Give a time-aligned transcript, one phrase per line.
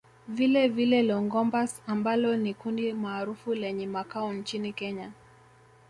[0.27, 5.11] Vilevile Longombas ambalo ni kundi maarufu lenye makao nchini Kenya